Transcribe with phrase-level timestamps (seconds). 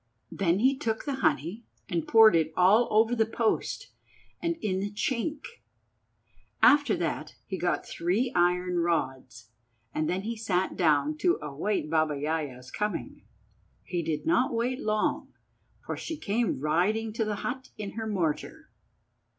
[0.31, 3.91] Then he took the honey and poured it all over the post
[4.41, 5.43] and in the chink.
[6.63, 9.51] After that he got three iron rods,
[9.93, 13.21] and then he sat down to await Baba Yaja's coming.
[13.83, 15.35] He did not wait long,
[15.85, 18.71] for she came riding to the hut in her mortar.